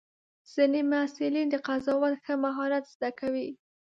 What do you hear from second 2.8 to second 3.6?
زده کوي.